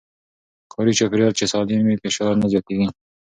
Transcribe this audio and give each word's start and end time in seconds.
کاري 0.73 0.93
چاپېريال 0.99 1.33
چې 1.39 1.45
سالم 1.51 1.79
وي، 1.85 1.95
فشار 2.01 2.33
نه 2.41 2.47
زياتېږي. 2.51 2.87